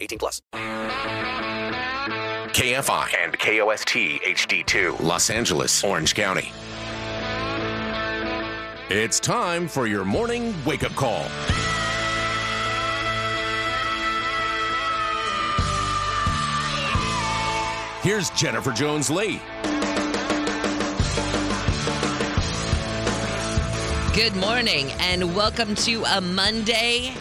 [0.00, 0.40] 18 plus.
[2.52, 6.50] KFI and KOST HD2, Los Angeles, Orange County.
[8.90, 11.24] It's time for your morning wake up call.
[18.02, 19.40] Here's Jennifer Jones Lee.
[24.14, 27.12] Good morning and welcome to a Monday.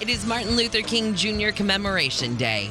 [0.00, 1.50] It is Martin Luther King Jr.
[1.50, 2.70] Commemoration Day.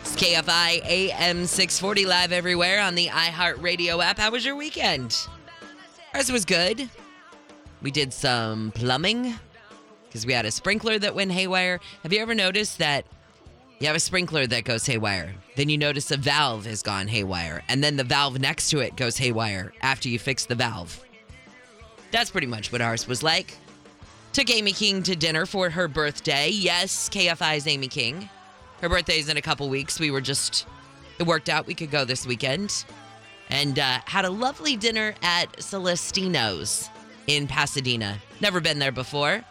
[0.00, 4.18] It's KFI AM 640 live everywhere on the iHeartRadio app.
[4.18, 5.28] How was your weekend?
[6.14, 6.90] Ours was good.
[7.80, 9.34] We did some plumbing
[10.08, 11.78] because we had a sprinkler that went haywire.
[12.02, 13.06] Have you ever noticed that
[13.78, 15.36] you have a sprinkler that goes haywire?
[15.54, 18.96] Then you notice a valve has gone haywire, and then the valve next to it
[18.96, 21.04] goes haywire after you fix the valve.
[22.10, 23.56] That's pretty much what ours was like.
[24.32, 26.48] Took Amy King to dinner for her birthday.
[26.48, 28.28] Yes, KFI's Amy King.
[28.80, 29.98] Her birthday's in a couple weeks.
[29.98, 30.66] We were just,
[31.18, 31.66] it worked out.
[31.66, 32.84] We could go this weekend.
[33.50, 36.88] And uh, had a lovely dinner at Celestino's
[37.26, 38.18] in Pasadena.
[38.40, 39.42] Never been there before.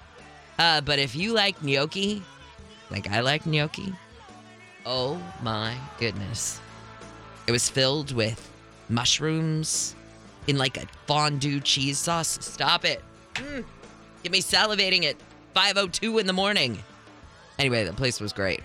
[0.59, 2.23] Uh, but if you like gnocchi,
[2.89, 3.93] like I like gnocchi,
[4.85, 6.61] oh my goodness.
[7.47, 8.49] It was filled with
[8.89, 9.95] mushrooms
[10.47, 12.37] in like a fondue cheese sauce.
[12.41, 13.03] Stop it.
[13.35, 13.65] Mm.
[14.27, 15.15] Get me salivating at
[15.55, 16.83] 5:02 in the morning.
[17.57, 18.59] Anyway, the place was great.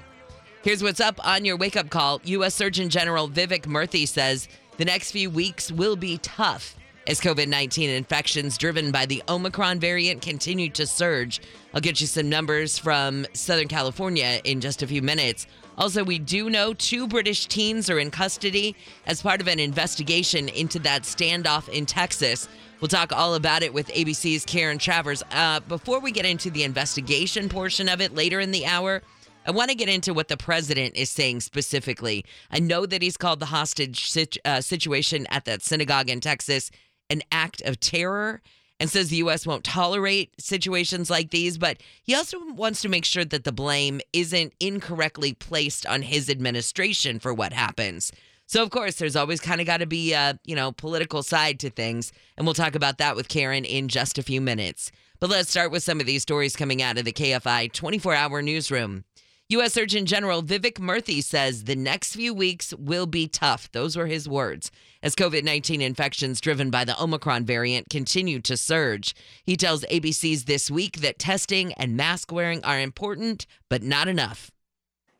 [0.65, 2.21] Here's what's up on your wake up call.
[2.25, 2.57] U.S.
[2.57, 6.75] Surgeon General Vivek Murthy says the next few weeks will be tough
[7.07, 11.41] as COVID 19 infections driven by the Omicron variant continue to surge.
[11.73, 15.47] I'll get you some numbers from Southern California in just a few minutes.
[15.79, 18.75] Also, we do know two British teens are in custody
[19.07, 22.49] as part of an investigation into that standoff in Texas.
[22.83, 25.23] We'll talk all about it with ABC's Karen Travers.
[25.31, 29.05] Uh, before we get into the investigation portion of it later in the hour,
[29.47, 32.25] I want to get into what the president is saying specifically.
[32.51, 36.73] I know that he's called the hostage situ- uh, situation at that synagogue in Texas
[37.09, 38.43] an act of terror
[38.81, 39.47] and says the U.S.
[39.47, 44.01] won't tolerate situations like these, but he also wants to make sure that the blame
[44.13, 48.11] isn't incorrectly placed on his administration for what happens.
[48.53, 51.59] So, of course, there's always kind of got to be a, you know, political side
[51.61, 52.13] to things.
[52.37, 54.93] And we'll talk about that with Karen in just a few minutes.
[55.21, 58.43] But let's start with some of these stories coming out of the KFI 24 hour
[58.43, 59.05] newsroom.
[59.49, 59.73] U.S.
[59.73, 63.73] Surgeon General Vivek Murthy says the next few weeks will be tough.
[63.73, 64.71] Those were his words.
[65.03, 69.15] As COVID 19 infections driven by the Omicron variant continue to surge,
[69.45, 74.51] he tells ABC's This Week that testing and mask wearing are important, but not enough.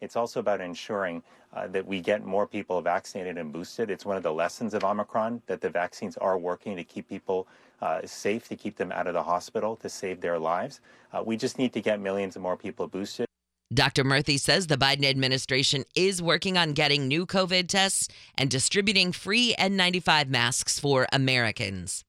[0.03, 1.23] It's also about ensuring
[1.55, 3.91] uh, that we get more people vaccinated and boosted.
[3.91, 7.47] It's one of the lessons of Omicron that the vaccines are working to keep people
[7.81, 10.81] uh, safe, to keep them out of the hospital, to save their lives.
[11.13, 13.27] Uh, we just need to get millions more people boosted.
[13.73, 14.05] Dr.
[14.05, 19.55] Murthy says the Biden administration is working on getting new COVID tests and distributing free
[19.59, 22.05] N95 masks for Americans.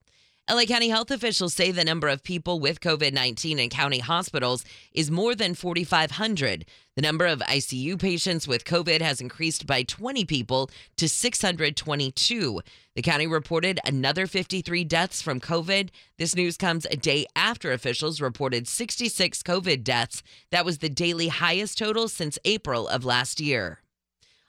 [0.50, 4.62] LA County health officials say the number of people with COVID 19 in county hospitals
[4.92, 6.66] is more than 4,500.
[6.96, 12.60] The number of ICU patients with COVID has increased by 20 people to 622.
[12.94, 15.88] The county reported another 53 deaths from COVID.
[16.18, 20.22] This news comes a day after officials reported 66 COVID deaths.
[20.50, 23.80] That was the daily highest total since April of last year.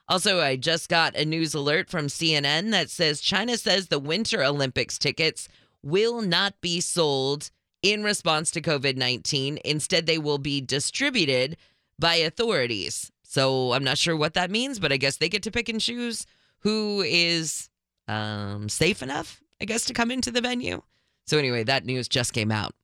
[0.08, 4.44] Also, I just got a news alert from CNN that says China says the Winter
[4.44, 5.48] Olympics tickets
[5.86, 7.50] will not be sold
[7.82, 9.58] in response to COVID 19.
[9.64, 11.56] Instead, they will be distributed
[11.98, 13.10] by authorities.
[13.22, 15.80] So I'm not sure what that means, but I guess they get to pick and
[15.80, 16.26] choose
[16.60, 17.68] who is
[18.08, 20.82] um, safe enough, I guess, to come into the venue.
[21.26, 22.74] So, anyway, that news just came out.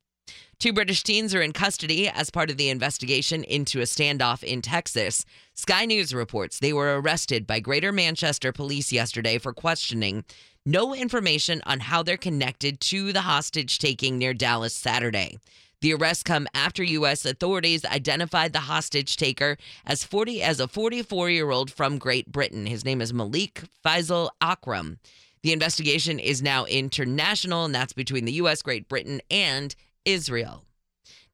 [0.62, 4.62] Two British teens are in custody as part of the investigation into a standoff in
[4.62, 5.24] Texas.
[5.54, 10.24] Sky News reports they were arrested by Greater Manchester police yesterday for questioning.
[10.64, 15.40] No information on how they're connected to the hostage taking near Dallas Saturday.
[15.80, 17.24] The arrests come after U.S.
[17.24, 22.66] authorities identified the hostage taker as 40 as a 44 year old from Great Britain.
[22.66, 25.00] His name is Malik Faisal Akram.
[25.42, 29.74] The investigation is now international, and that's between the U.S., Great Britain, and
[30.04, 30.64] Israel.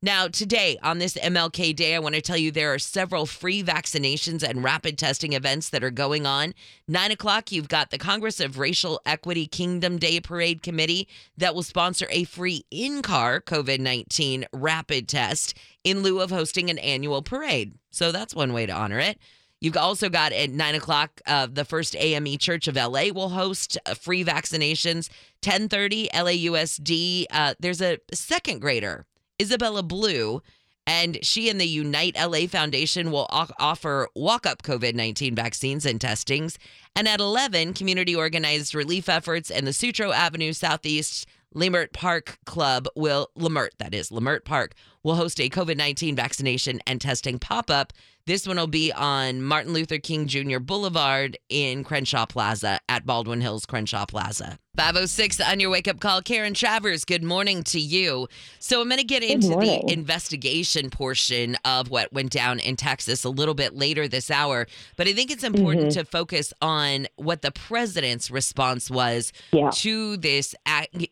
[0.00, 3.64] Now, today on this MLK Day, I want to tell you there are several free
[3.64, 6.54] vaccinations and rapid testing events that are going on.
[6.86, 11.64] Nine o'clock, you've got the Congress of Racial Equity Kingdom Day Parade Committee that will
[11.64, 17.20] sponsor a free in car COVID 19 rapid test in lieu of hosting an annual
[17.20, 17.74] parade.
[17.90, 19.18] So that's one way to honor it.
[19.60, 23.76] You've also got at nine o'clock, uh, the First AME Church of LA will host
[23.86, 25.08] uh, free vaccinations.
[25.42, 27.26] Ten thirty, LAUSD.
[27.30, 29.04] Uh, there's a second grader,
[29.40, 30.42] Isabella Blue,
[30.86, 36.56] and she and the Unite LA Foundation will o- offer walk-up COVID-19 vaccines and testings.
[36.94, 42.86] And at eleven, community organized relief efforts and the Sutro Avenue Southeast Leimert Park Club
[42.94, 47.70] will Leimert, that is Leimert Park, will host a COVID 19 vaccination and testing pop
[47.70, 47.92] up.
[48.28, 50.58] This one will be on Martin Luther King Jr.
[50.58, 54.58] Boulevard in Crenshaw Plaza at Baldwin Hills Crenshaw Plaza.
[54.76, 56.20] 506 on your wake up call.
[56.20, 58.28] Karen Travers, good morning to you.
[58.58, 63.24] So I'm going to get into the investigation portion of what went down in Texas
[63.24, 64.66] a little bit later this hour,
[64.98, 66.00] but I think it's important mm-hmm.
[66.00, 69.70] to focus on what the president's response was Yeah.
[69.70, 70.54] to this,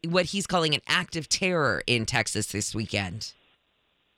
[0.07, 3.33] what he's calling an act of terror in Texas this weekend.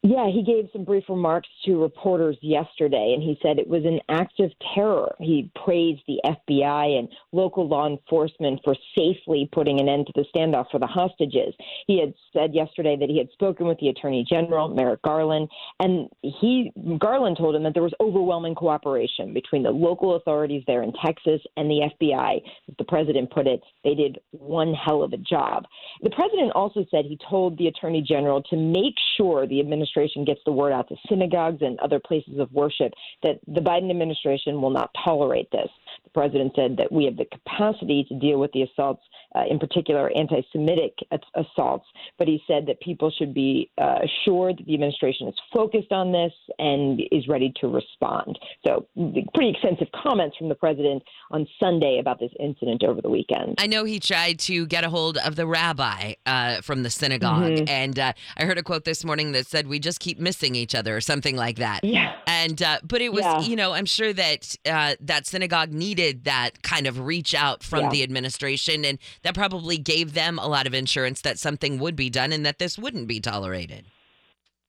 [0.05, 3.99] Yeah, he gave some brief remarks to reporters yesterday, and he said it was an
[4.09, 5.13] act of terror.
[5.19, 10.25] He praised the FBI and local law enforcement for safely putting an end to the
[10.33, 11.53] standoff for the hostages.
[11.89, 15.49] He had said yesterday that he had spoken with the Attorney General, Merrick Garland,
[15.81, 20.85] and he Garland told him that there was overwhelming cooperation between the local authorities there
[20.85, 22.37] in Texas and the FBI.
[22.37, 25.65] As the president put it, they did one hell of a job.
[26.03, 29.88] The president also said he told the Attorney General to make sure the administration
[30.25, 32.93] gets the word out to synagogues and other places of worship
[33.23, 35.69] that the Biden administration will not tolerate this.
[36.05, 39.03] The president said that we have the capacity to deal with the assaults,
[39.35, 40.95] uh, in particular anti Semitic
[41.35, 41.87] assaults,
[42.19, 46.13] but he said that people should be uh, assured that the administration is focused on
[46.13, 48.39] this and is ready to respond.
[48.67, 48.87] So,
[49.35, 53.57] pretty extensive comments from the president on Sunday about this incident over the weekend.
[53.59, 57.53] I know he tried to get a hold of the rabbi uh, from the synagogue,
[57.53, 57.69] Mhm.
[57.69, 60.75] and uh, I heard a quote this morning that said, "We just keep missing each
[60.75, 61.85] other," or something like that.
[61.85, 62.15] Yeah.
[62.27, 63.41] And uh, but it was, Yeah.
[63.41, 67.85] you know, I'm sure that uh, that synagogue needed that kind of reach out from
[67.85, 67.91] Yeah.
[67.91, 72.11] the administration, and that probably gave them a lot of insurance that something would be
[72.11, 73.87] done and that this wouldn't be tolerated.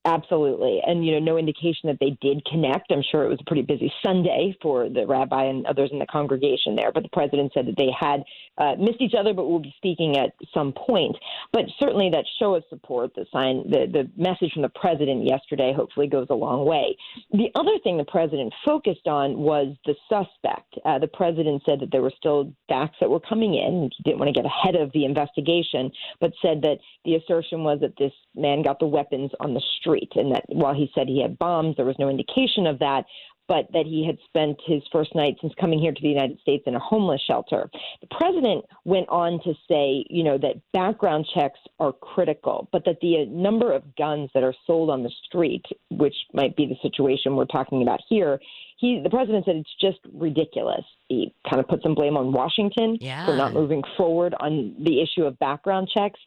[0.05, 0.79] Absolutely.
[0.87, 2.89] And, you know, no indication that they did connect.
[2.89, 6.05] I'm sure it was a pretty busy Sunday for the rabbi and others in the
[6.05, 6.91] congregation there.
[6.93, 8.23] But the president said that they had
[8.59, 11.15] uh, missed each other, but will be speaking at some point.
[11.53, 15.73] But certainly that show of support, the sign, the, the message from the president yesterday
[15.75, 16.95] hopefully goes a long way.
[17.31, 20.75] The other thing the president focused on was the suspect.
[20.85, 23.89] Uh, the president said that there were still facts that were coming in.
[23.95, 27.79] He didn't want to get ahead of the investigation, but said that the assertion was
[27.81, 31.21] that this man got the weapons on the street, and that while he said he
[31.21, 33.05] had bombs, there was no indication of that.
[33.49, 36.63] But that he had spent his first night since coming here to the United States
[36.67, 37.69] in a homeless shelter.
[37.99, 43.01] The president went on to say, you know, that background checks are critical, but that
[43.01, 46.77] the uh, number of guns that are sold on the street, which might be the
[46.81, 48.39] situation we're talking about here,
[48.79, 50.85] he, the president said it's just ridiculous.
[51.09, 53.25] He kind of put some blame on Washington Yeah.
[53.25, 56.19] for not moving forward on the issue of background checks.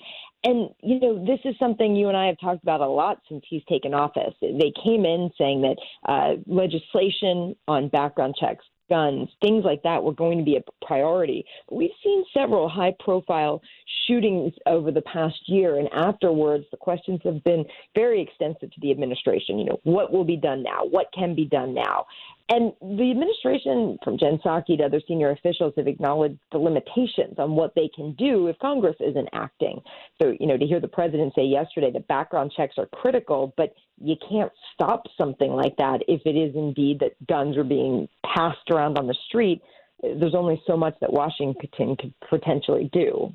[0.44, 3.42] And, you know, this is something you and I have talked about a lot since
[3.48, 4.34] he's taken office.
[4.42, 5.76] They came in saying that
[6.06, 11.46] uh, legislation on background checks, guns, things like that were going to be a priority.
[11.68, 13.62] But we've seen several high profile
[14.06, 15.78] shootings over the past year.
[15.78, 19.58] And afterwards, the questions have been very extensive to the administration.
[19.58, 20.80] You know, what will be done now?
[20.90, 22.04] What can be done now?
[22.48, 27.52] And the administration, from Jen Psaki to other senior officials, have acknowledged the limitations on
[27.52, 29.80] what they can do if Congress isn't acting.
[30.20, 33.74] So, you know, to hear the president say yesterday that background checks are critical, but
[33.98, 38.70] you can't stop something like that if it is indeed that guns are being passed
[38.70, 39.62] around on the street.
[40.02, 43.32] There's only so much that Washington could potentially do.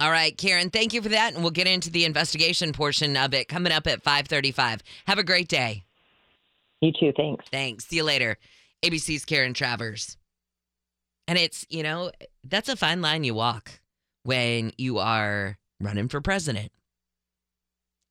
[0.00, 3.32] All right, Karen, thank you for that, and we'll get into the investigation portion of
[3.32, 4.82] it coming up at 5:35.
[5.06, 5.84] Have a great day.
[6.84, 7.12] You too.
[7.16, 7.46] Thanks.
[7.50, 7.86] Thanks.
[7.86, 8.36] See you later.
[8.84, 10.18] ABC's Karen Travers.
[11.26, 12.10] And it's, you know,
[12.46, 13.80] that's a fine line you walk
[14.24, 16.70] when you are running for president.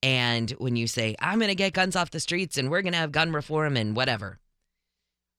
[0.02, 2.94] And when you say, I'm going to get guns off the streets and we're going
[2.94, 4.40] to have gun reform and whatever,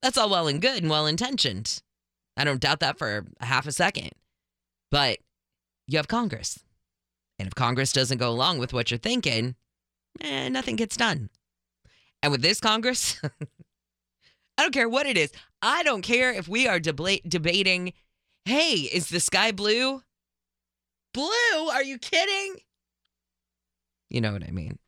[0.01, 1.83] that's all well and good and well intentioned.
[2.37, 4.11] I don't doubt that for a half a second.
[4.93, 5.19] But
[5.89, 6.61] you have Congress.
[7.41, 9.57] And if Congress doesn't go along with what you're thinking,
[10.21, 11.31] eh, nothing gets done.
[12.25, 13.21] And with this Congress,
[14.59, 15.31] I don't care what it is.
[15.61, 17.93] I don't care if we are debating,
[18.47, 20.03] hey, is the sky blue?
[21.13, 21.69] Blue?
[21.71, 22.63] Are you kidding?
[24.09, 24.79] You know what I mean.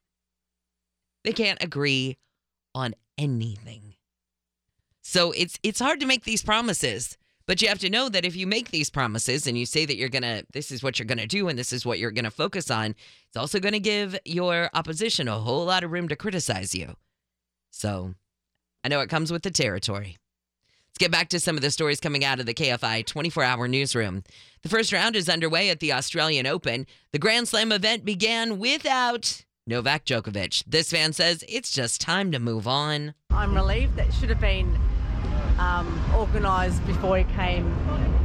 [1.25, 2.17] they can't agree
[2.75, 3.97] on anything.
[5.03, 8.35] So it's it's hard to make these promises, but you have to know that if
[8.35, 11.07] you make these promises and you say that you're going to this is what you're
[11.07, 12.95] going to do and this is what you're going to focus on,
[13.29, 16.97] it's also going to give your opposition a whole lot of room to criticize you.
[17.77, 18.15] So,
[18.83, 20.17] I know it comes with the territory.
[20.89, 23.69] Let's get back to some of the stories coming out of the KFI 24 hour
[23.69, 24.23] newsroom.
[24.63, 26.87] The first round is underway at the Australian Open.
[27.13, 30.65] The Grand Slam event began without Novak Djokovic.
[30.67, 33.13] This fan says it's just time to move on.
[33.29, 34.81] I'm relieved that should have been
[35.59, 37.67] um, organised before he came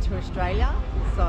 [0.04, 0.74] to Australia.
[1.18, 1.28] So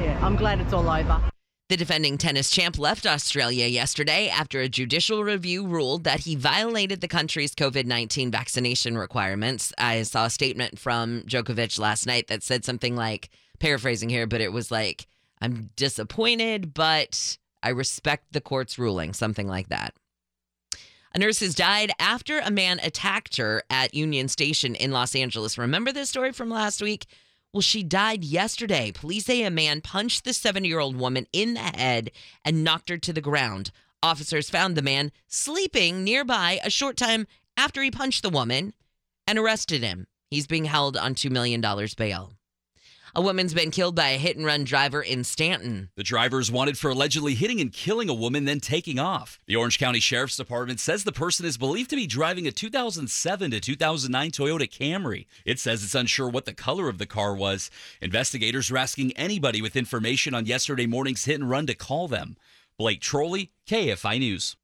[0.00, 1.31] yeah, I'm glad it's all over.
[1.68, 7.00] The defending tennis champ left Australia yesterday after a judicial review ruled that he violated
[7.00, 9.72] the country's COVID 19 vaccination requirements.
[9.78, 14.42] I saw a statement from Djokovic last night that said something like, paraphrasing here, but
[14.42, 15.06] it was like,
[15.40, 19.94] I'm disappointed, but I respect the court's ruling, something like that.
[21.14, 25.58] A nurse has died after a man attacked her at Union Station in Los Angeles.
[25.58, 27.06] Remember this story from last week?
[27.52, 28.92] Well, she died yesterday.
[28.92, 32.10] Police say a man punched the 70 year old woman in the head
[32.44, 33.70] and knocked her to the ground.
[34.02, 38.72] Officers found the man sleeping nearby a short time after he punched the woman
[39.26, 40.06] and arrested him.
[40.30, 41.60] He's being held on $2 million
[41.96, 42.32] bail.
[43.14, 45.90] A woman's been killed by a hit and run driver in Stanton.
[45.96, 49.38] The driver is wanted for allegedly hitting and killing a woman, then taking off.
[49.46, 53.50] The Orange County Sheriff's Department says the person is believed to be driving a 2007
[53.50, 55.26] to 2009 Toyota Camry.
[55.44, 57.70] It says it's unsure what the color of the car was.
[58.00, 62.38] Investigators are asking anybody with information on yesterday morning's hit and run to call them.
[62.78, 64.56] Blake Trolley, KFI News.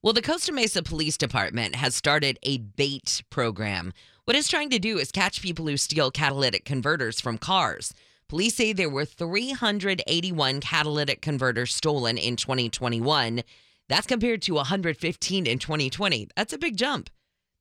[0.00, 3.92] Well, the Costa Mesa Police Department has started a bait program.
[4.26, 7.92] What it's trying to do is catch people who steal catalytic converters from cars.
[8.26, 13.42] Police say there were 381 catalytic converters stolen in 2021.
[13.90, 16.28] That's compared to 115 in 2020.
[16.34, 17.10] That's a big jump.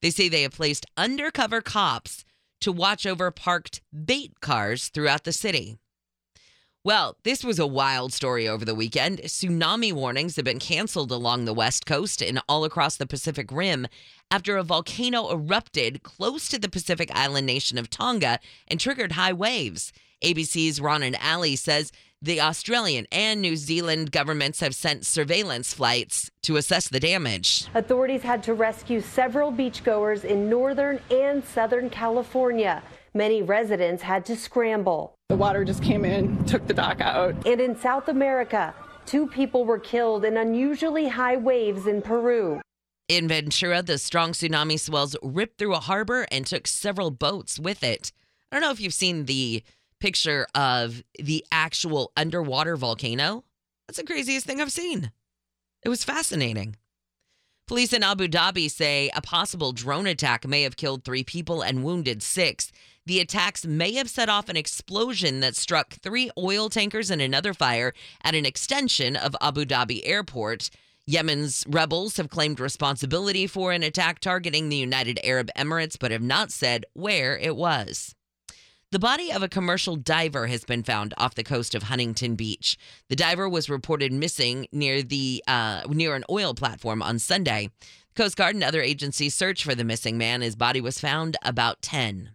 [0.02, 2.24] They say they have placed undercover cops
[2.62, 5.80] to watch over parked bait cars throughout the city.
[6.86, 9.20] Well, this was a wild story over the weekend.
[9.20, 13.88] Tsunami warnings have been canceled along the West Coast and all across the Pacific Rim
[14.30, 18.38] after a volcano erupted close to the Pacific island nation of Tonga
[18.68, 19.94] and triggered high waves.
[20.26, 26.58] ABC's Ronan Alley says the Australian and New Zealand governments have sent surveillance flights to
[26.58, 27.66] assess the damage.
[27.76, 32.84] Authorities had to rescue several beachgoers in northern and southern California.
[33.14, 35.16] Many residents had to scramble.
[35.34, 37.48] The water just came in, took the dock out.
[37.48, 38.72] And in South America,
[39.08, 42.62] two people were killed in unusually high waves in Peru.
[43.08, 47.84] In Ventura, the strong tsunami swells ripped through a harbor and took several boats with
[47.84, 48.12] it.
[48.52, 49.64] I don't know if you've seen the
[50.00, 53.44] picture of the actual underwater volcano.
[53.88, 55.12] That's the craziest thing I've seen.
[55.82, 56.76] It was fascinating.
[57.66, 61.84] Police in Abu Dhabi say a possible drone attack may have killed three people and
[61.84, 62.72] wounded six.
[63.06, 67.54] The attacks may have set off an explosion that struck three oil tankers and another
[67.54, 67.94] fire
[68.24, 70.70] at an extension of Abu Dhabi airport.
[71.06, 76.22] Yemen's rebels have claimed responsibility for an attack targeting the United Arab Emirates, but have
[76.22, 78.16] not said where it was.
[78.92, 82.78] The body of a commercial diver has been found off the coast of Huntington Beach.
[83.10, 87.70] The diver was reported missing near the uh, near an oil platform on Sunday.
[88.16, 90.42] Coast Guard and other agencies searched for the missing man.
[90.42, 92.30] His body was found about 10.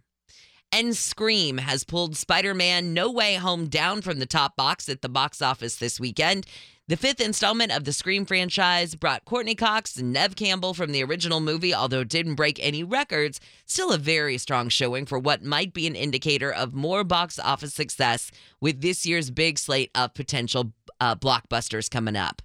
[0.71, 5.01] And Scream has pulled Spider Man No Way Home down from the top box at
[5.01, 6.45] the box office this weekend.
[6.87, 11.03] The fifth installment of the Scream franchise brought Courteney Cox and Neve Campbell from the
[11.03, 13.39] original movie, although it didn't break any records.
[13.65, 17.73] Still a very strong showing for what might be an indicator of more box office
[17.73, 22.41] success with this year's big slate of potential uh, blockbusters coming up.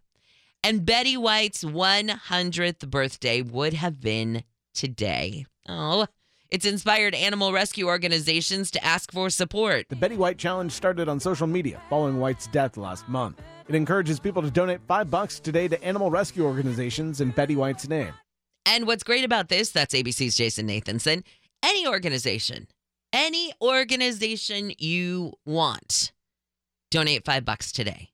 [0.63, 5.45] And Betty White's 100th birthday would have been today.
[5.69, 6.07] Oh,
[6.51, 9.89] it's inspired animal rescue organizations to ask for support.
[9.89, 13.41] The Betty White Challenge started on social media following White's death last month.
[13.69, 17.89] It encourages people to donate five bucks today to animal rescue organizations in Betty White's
[17.89, 18.13] name.
[18.67, 21.23] And what's great about this, that's ABC's Jason Nathanson,
[21.63, 22.69] any organization,
[23.13, 26.13] any organization you want,
[26.91, 28.11] donate five bucks today.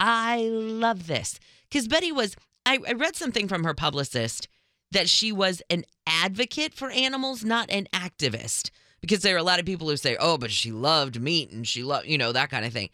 [0.00, 1.38] I love this
[1.68, 4.48] because Betty was, I, I read something from her publicist
[4.92, 8.70] that she was an advocate for animals, not an activist.
[9.00, 11.66] Because there are a lot of people who say, oh, but she loved meat and
[11.66, 12.88] she loved, you know, that kind of thing.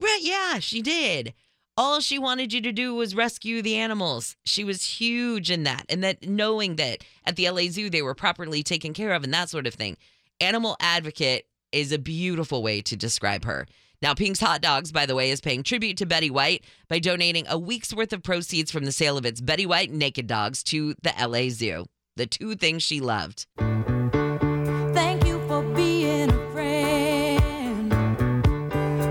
[0.00, 0.20] Right.
[0.20, 1.32] Yeah, she did.
[1.76, 4.36] All she wanted you to do was rescue the animals.
[4.44, 5.86] She was huge in that.
[5.88, 9.32] And that knowing that at the LA Zoo they were properly taken care of and
[9.32, 9.96] that sort of thing.
[10.40, 13.66] Animal advocate is a beautiful way to describe her.
[14.02, 17.46] Now, Pink's Hot Dogs, by the way, is paying tribute to Betty White by donating
[17.48, 20.94] a week's worth of proceeds from the sale of its Betty White Naked Dogs to
[21.02, 21.86] the LA Zoo.
[22.16, 23.46] The two things she loved.
[23.56, 27.90] Thank you for being a friend.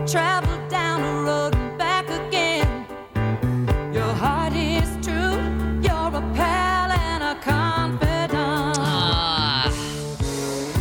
[0.08, 2.86] Travel down the road and back again.
[3.94, 5.14] Your heart is true.
[5.82, 8.78] You're a pal and a confidant.
[8.80, 9.70] Ah.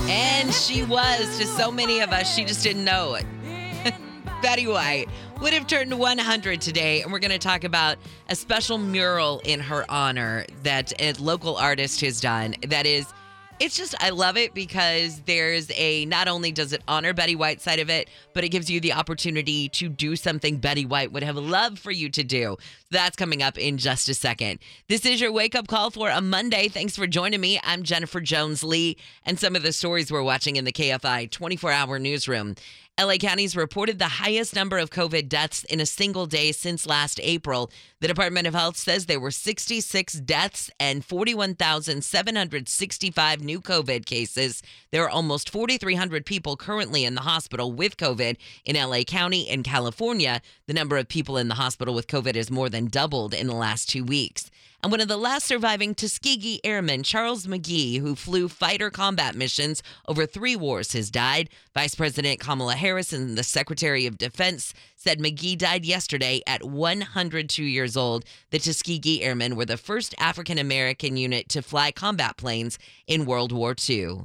[0.09, 3.25] And she was to so many of us, she just didn't know it.
[4.43, 5.07] Betty White
[5.41, 7.97] would have turned 100 today, and we're going to talk about
[8.29, 12.57] a special mural in her honor that a local artist has done.
[12.67, 13.07] That is,
[13.61, 17.61] it's just, I love it because there's a, not only does it honor Betty White
[17.61, 21.23] side of it, but it gives you the opportunity to do something Betty White would
[21.23, 22.57] have loved for you to do.
[22.93, 24.59] That's coming up in just a second.
[24.87, 26.69] This is your wake up call for a Monday.
[26.69, 27.59] Thanks for joining me.
[27.65, 31.73] I'm Jennifer Jones Lee, and some of the stories we're watching in the KFI 24
[31.73, 32.55] hour newsroom.
[33.01, 37.19] LA County's reported the highest number of COVID deaths in a single day since last
[37.23, 37.71] April.
[38.01, 44.63] The Department of Health says there were 66 deaths and 41,765 new COVID cases.
[44.91, 49.49] There are almost 4,300 people currently in the hospital with COVID in LA County.
[49.49, 53.35] In California, the number of people in the hospital with COVID is more than doubled
[53.35, 54.51] in the last two weeks.
[54.85, 59.81] And one of the last surviving Tuskegee Airmen, Charles McGee, who flew fighter combat missions
[60.09, 61.51] over three wars, has died.
[61.73, 67.63] Vice President Kamala Harris and the Secretary of Defense said McGee died yesterday at 102
[67.63, 68.25] years old.
[68.51, 73.53] The Tuskegee Airmen were the first African American unit to fly combat planes in World
[73.53, 74.23] War II.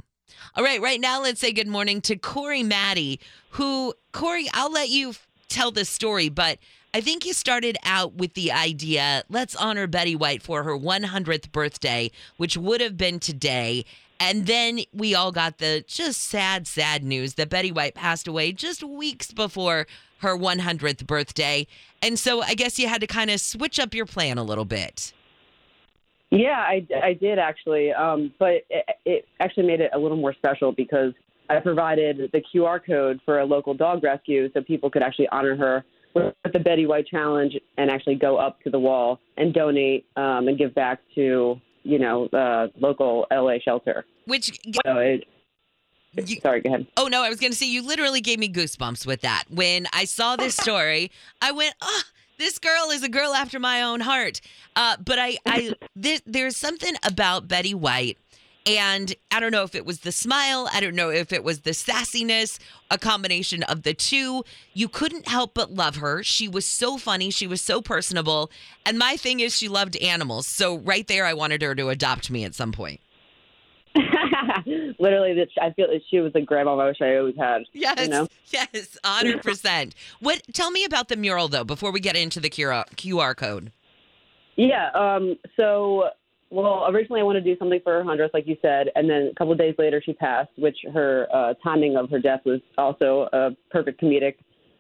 [0.56, 3.20] All right, right now, let's say good morning to Corie Mattie,
[3.52, 5.14] who, Corie, I'll let you
[5.50, 6.58] tell this story, but
[6.98, 11.52] I think you started out with the idea let's honor Betty White for her 100th
[11.52, 13.86] birthday, which would have been today.
[14.20, 18.52] And then we all got the just sad, sad news that Betty White passed away
[18.52, 19.86] just weeks before
[20.22, 21.68] her 100th birthday.
[22.02, 24.66] And so I guess you had to kind of switch up your plan a little
[24.66, 25.14] bit.
[26.32, 30.34] Yeah, I, I did actually, um, but it, it actually made it a little more
[30.34, 31.14] special because
[31.48, 35.56] I provided the QR code for a local dog rescue so people could actually honor
[35.56, 35.86] her
[36.44, 40.48] with the Betty White Challenge and actually go up to the wall and donate um,
[40.48, 44.06] and give back to you know the local LA shelter.
[44.26, 45.26] Which so it,
[46.42, 46.88] sorry, go ahead.
[46.98, 49.46] Oh no, I was going to say you literally gave me goosebumps with that.
[49.50, 52.02] When I saw this story, I went, "Oh,
[52.38, 54.42] this girl is a girl after my own heart."
[54.76, 58.18] Uh, but I, I, there, there's something about Betty White,
[58.68, 61.62] and I don't know if it was the smile, I don't know if it was
[61.62, 62.60] the sassiness,
[62.92, 64.44] a combination of the two.
[64.74, 66.22] You couldn't help but love her.
[66.22, 68.52] She was so funny, she was so personable,
[68.86, 70.48] and my thing is she loved animals.
[70.48, 73.00] So right there, I wanted her to adopt me at some point.
[75.00, 77.64] Literally, that I feel that she was the grandma I wish I always had.
[77.74, 78.28] Yes, you know?
[78.50, 79.96] yes, hundred percent.
[80.20, 80.42] What?
[80.54, 81.64] Tell me about the mural though.
[81.64, 83.72] Before we get into the QR QR code.
[84.56, 84.90] Yeah.
[84.94, 85.38] Um.
[85.56, 86.10] So,
[86.50, 89.30] well, originally I wanted to do something for her hundredth, like you said, and then
[89.32, 92.62] a couple of days later she passed, which her uh, timing of her death was
[92.78, 94.36] also a perfect comedic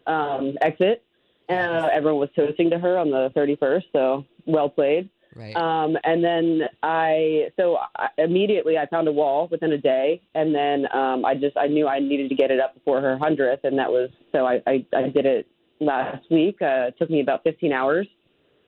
[0.05, 1.03] um, exit.
[1.49, 5.09] Uh, everyone was toasting to her on the 31st, so well played.
[5.35, 5.55] Right.
[5.55, 10.53] Um, and then I, so I, immediately I found a wall within a day, and
[10.53, 13.63] then um, I just I knew I needed to get it up before her hundredth,
[13.63, 15.47] and that was so I, I I did it
[15.79, 16.57] last week.
[16.61, 18.07] Uh, it took me about 15 hours,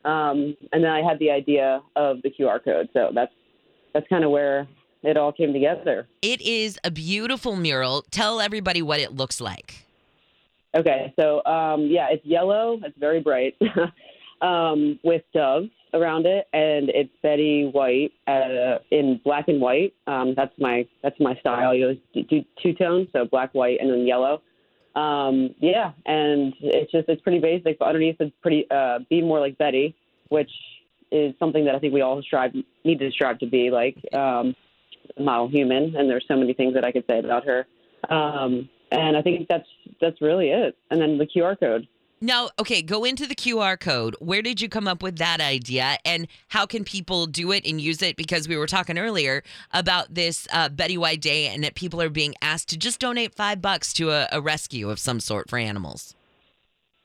[0.05, 2.89] um, and then I had the idea of the QR code.
[2.93, 3.31] So that's
[3.93, 4.67] that's kind of where
[5.03, 6.07] it all came together.
[6.21, 8.03] It is a beautiful mural.
[8.11, 9.85] Tell everybody what it looks like.
[10.75, 12.79] Okay, so um, yeah, it's yellow.
[12.83, 13.55] It's very bright,
[14.41, 19.93] um, with doves around it, and it's Betty White uh, in black and white.
[20.05, 21.73] Um, that's my that's my style.
[21.73, 24.41] You always do two tone, so black, white, and then yellow.
[24.95, 29.39] Um, yeah, and it's just it's pretty basic, but underneath it's pretty uh, be more
[29.39, 29.95] like Betty,
[30.29, 30.51] which
[31.11, 34.55] is something that I think we all strive need to strive to be like um,
[35.19, 35.95] model human.
[35.95, 37.67] And there's so many things that I could say about her.
[38.09, 39.67] Um, and I think that's
[40.01, 40.77] that's really it.
[40.89, 41.87] And then the QR code.
[42.21, 44.15] Now, okay, go into the QR code.
[44.19, 47.79] Where did you come up with that idea, and how can people do it and
[47.79, 48.17] use it?
[48.17, 52.09] Because we were talking earlier about this uh, Betty White Day, and that people are
[52.09, 55.57] being asked to just donate five bucks to a, a rescue of some sort for
[55.57, 56.13] animals.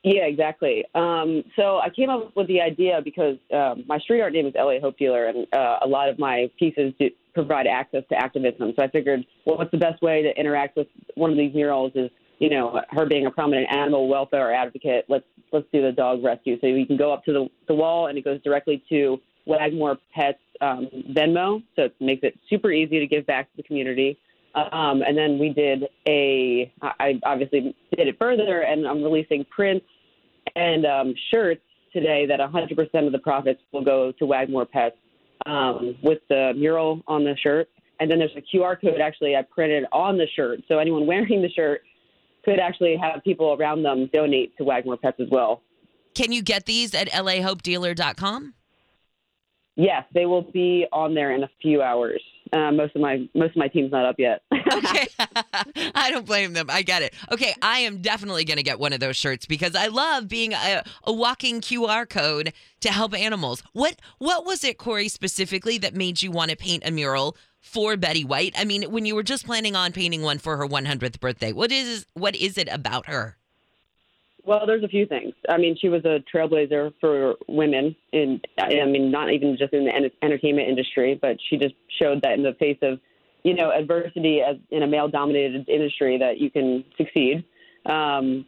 [0.03, 0.85] Yeah, exactly.
[0.94, 4.55] Um, so I came up with the idea because um, my street art name is
[4.55, 8.72] LA Hope Dealer, and uh, a lot of my pieces do provide access to activism.
[8.77, 11.92] So I figured, well, what's the best way to interact with one of these murals
[11.94, 16.23] is you know, her being a prominent animal welfare advocate, let's let's do the dog
[16.25, 16.59] rescue.
[16.61, 19.99] So you can go up to the, the wall and it goes directly to Wagmor
[20.12, 21.62] Pets um, Venmo.
[21.77, 24.18] So it makes it super easy to give back to the community.
[24.55, 29.87] Um, and then we did a, I obviously did it further, and I'm releasing prints
[30.55, 34.97] and um, shirts today that 100% of the profits will go to Wagmor Pets
[35.47, 37.68] um, with the mural on the shirt.
[38.01, 40.61] And then there's a QR code actually I printed on the shirt.
[40.68, 41.83] So anyone wearing the shirt
[42.45, 45.63] could actually have people around them donate to Wagmor Pets as well.
[46.15, 48.55] Can you get these at lahopedealer.com?
[49.77, 52.23] Yes, they will be on there in a few hours.
[52.53, 54.43] Uh, most of my most of my team's not up yet.
[54.73, 55.09] okay.
[55.95, 56.67] I don't blame them.
[56.71, 57.13] I get it.
[57.33, 60.53] Okay, I am definitely going to get one of those shirts because I love being
[60.53, 63.65] a, a walking QR code to help animals.
[63.73, 67.96] What what was it, Corie, specifically that made you want to paint a mural for
[67.96, 68.55] Betty White?
[68.57, 71.72] I mean, when you were just planning on painting one for her 100th birthday, what
[71.72, 73.37] is what is it about her?
[74.46, 75.33] Well, there's a few things.
[75.48, 79.87] I mean, she was a trailblazer for women and I mean, not even just in
[79.87, 83.00] the entertainment industry, but she just showed that in the face of,
[83.42, 87.42] you know, adversity as in a male dominated industry that you can succeed.
[87.87, 88.44] Um,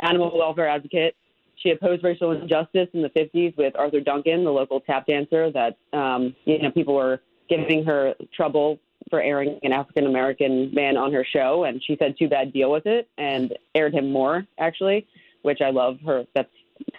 [0.00, 1.16] animal welfare advocate.
[1.62, 5.78] She opposed racial injustice in the 50s with Arthur Duncan, the local tap dancer that,
[5.96, 8.78] um, you know, people were giving her trouble
[9.10, 11.64] for airing an African American man on her show.
[11.64, 15.06] And she said, too bad, deal with it, and aired him more, actually
[15.42, 16.24] which I love her.
[16.34, 16.50] That's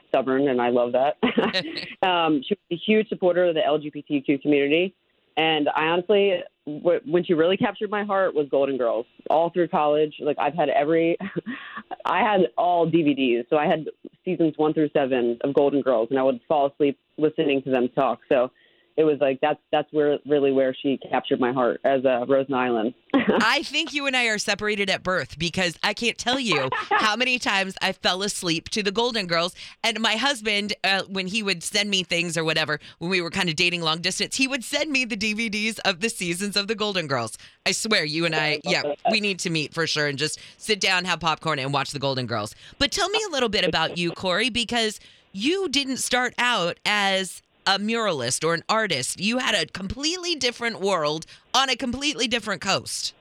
[0.08, 1.18] stubborn, and I love that.
[2.08, 4.96] um, she was a huge supporter of the LGBTQ community,
[5.38, 9.06] and I honestly, w- when she really captured my heart, was Golden Girls.
[9.30, 11.18] All through college, like I've had every,
[12.06, 13.86] I had all DVDs, so I had
[14.26, 17.90] seasons one through seven of Golden Girls, and I would fall asleep listening to them
[17.90, 18.20] talk.
[18.30, 18.52] So
[19.00, 22.48] it was like that's that's where really where she captured my heart as uh, Rose
[22.48, 22.94] Nylund.
[23.14, 27.16] I think you and I are separated at birth because I can't tell you how
[27.16, 29.56] many times I fell asleep to the Golden Girls.
[29.86, 33.30] And my husband, uh, when he would send me things or whatever, when we were
[33.30, 36.68] kind of dating long distance, he would send me the DVDs of the seasons of
[36.68, 37.38] the Golden Girls.
[37.66, 40.82] I swear, you and I, yeah, we need to meet for sure and just sit
[40.82, 42.54] down, have popcorn, and watch the Golden Girls.
[42.80, 45.00] But tell me a little bit about you, Corie, because
[45.32, 49.22] you didn't start out as a muralist or an artist.
[49.22, 53.14] You had a completely different world on a completely different coast.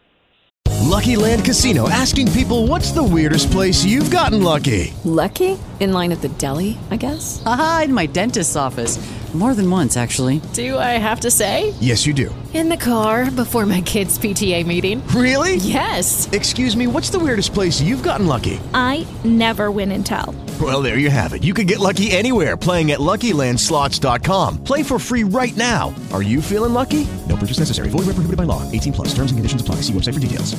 [0.80, 4.94] Lucky Land Casino asking people what's the weirdest place you've gotten lucky?
[5.04, 5.58] Lucky?
[5.80, 7.42] In line at the deli, I guess?
[7.44, 8.96] Aha, in my dentist's office.
[9.34, 10.40] More than once, actually.
[10.54, 11.74] Do I have to say?
[11.80, 12.34] Yes, you do.
[12.54, 15.06] In the car before my kids' PTA meeting.
[15.08, 15.56] Really?
[15.56, 16.26] Yes.
[16.32, 18.58] Excuse me, what's the weirdest place you've gotten lucky?
[18.72, 20.34] I never win and tell.
[20.58, 21.44] Well, there you have it.
[21.44, 24.64] You can get lucky anywhere playing at LuckyLandSlots.com.
[24.64, 25.94] Play for free right now.
[26.10, 27.06] Are you feeling lucky?
[27.28, 27.90] No purchase necessary.
[27.90, 28.62] Void where prohibited by law.
[28.72, 29.08] 18 plus.
[29.08, 29.76] Terms and conditions apply.
[29.82, 30.56] See website for details.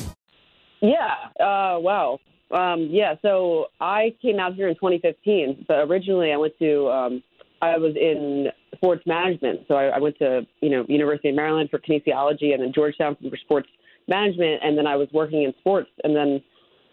[0.82, 1.16] Yeah.
[1.40, 2.20] Uh, wow.
[2.52, 3.16] Um, yeah.
[3.24, 7.24] So I came out here in 2015, but originally I went to um,
[7.62, 9.62] I was in sports management.
[9.68, 13.16] So I, I went to you know University of Maryland for kinesiology, and then Georgetown
[13.16, 13.70] for sports
[14.08, 16.42] management, and then I was working in sports, and then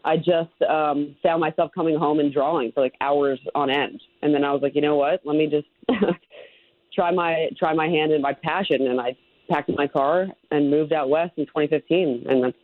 [0.05, 4.35] I just um, found myself coming home and drawing for like hours on end, and
[4.35, 5.21] then I was like, you know what?
[5.25, 5.69] Let me just
[6.95, 9.17] try my try my hand in my passion, and I
[9.49, 12.57] packed my car and moved out west in 2015, and that's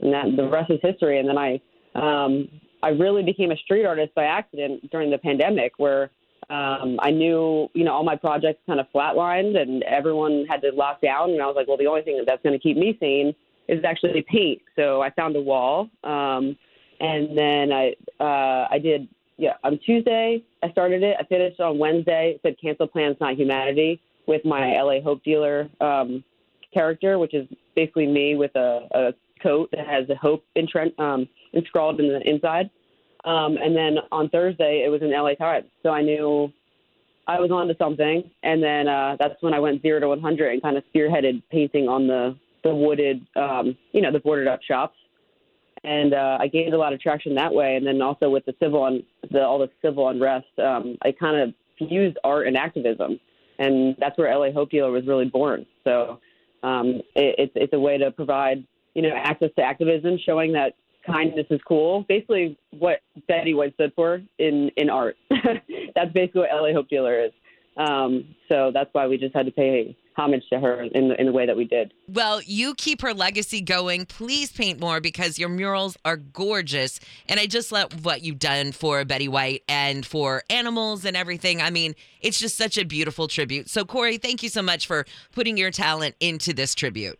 [0.00, 1.18] and that the rest is history.
[1.18, 1.60] And then I
[1.94, 2.48] um,
[2.82, 6.10] I really became a street artist by accident during the pandemic, where
[6.50, 10.70] um, I knew you know all my projects kind of flatlined and everyone had to
[10.72, 12.96] lock down, and I was like, well, the only thing that's going to keep me
[13.00, 13.34] sane
[13.68, 14.60] is actually paint.
[14.76, 16.56] So I found a wall, um,
[17.00, 21.16] and then I uh, I did yeah on Tuesday I started it.
[21.18, 22.32] I finished on Wednesday.
[22.36, 26.22] It said cancel plans, not humanity, with my LA Hope dealer um,
[26.72, 31.28] character, which is basically me with a, a coat that has a hope entren- um,
[31.52, 32.70] inscrawled in the inside.
[33.24, 35.66] Um, and then on Thursday, it was in LA Times.
[35.82, 36.52] So I knew
[37.26, 38.28] I was onto something.
[38.42, 41.88] And then uh, that's when I went zero to 100 and kind of spearheaded painting
[41.88, 44.96] on the, the wooded, um, you know, the boarded up shops.
[45.84, 47.76] And uh, I gained a lot of traction that way.
[47.76, 51.36] And then also with the civil un- the, all the civil unrest, um, I kind
[51.36, 53.18] of fused art and activism.
[53.58, 55.66] And that's where LA Hope Dealer was really born.
[55.84, 56.20] So
[56.62, 60.74] um, it, it's, it's a way to provide you know, access to activism, showing that
[61.06, 62.04] kindness is cool.
[62.08, 65.16] Basically, what Betty White stood for in in art.
[65.94, 67.32] that's basically what LA Hope Dealer is.
[67.76, 71.26] Um, so that's why we just had to pay homage to her in the, in
[71.26, 71.94] the way that we did.
[72.06, 74.06] Well, you keep her legacy going.
[74.06, 77.00] Please paint more because your murals are gorgeous.
[77.28, 81.62] And I just love what you've done for Betty White and for animals and everything.
[81.62, 83.70] I mean, it's just such a beautiful tribute.
[83.70, 87.18] So, Corie, thank you so much for putting your talent into this tribute.